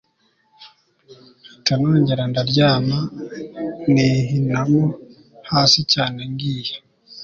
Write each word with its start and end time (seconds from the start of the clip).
mpita 1.51 1.73
nongera 1.79 2.23
ndaryama 2.31 2.97
nihinamo 3.93 4.83
hasi 5.49 5.79
cyane 5.93 6.19
ngiye 6.31 6.75